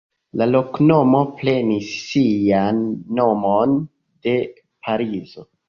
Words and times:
La 0.41 0.45
loknomo 0.53 1.19
prenis 1.41 1.91
sian 2.07 2.81
nomon 3.21 3.79
de 4.27 4.37
Parizo. 4.61 5.51